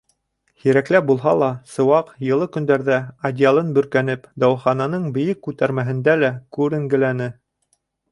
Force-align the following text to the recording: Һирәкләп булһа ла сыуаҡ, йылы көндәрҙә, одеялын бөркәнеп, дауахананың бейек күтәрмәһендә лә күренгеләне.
Һирәкләп 0.61 1.03
булһа 1.09 1.33
ла 1.41 1.49
сыуаҡ, 1.73 2.07
йылы 2.29 2.47
көндәрҙә, 2.55 2.97
одеялын 3.29 3.69
бөркәнеп, 3.75 4.25
дауахананың 4.45 5.05
бейек 5.19 5.43
күтәрмәһендә 5.49 6.17
лә 6.23 6.33
күренгеләне. 6.59 7.29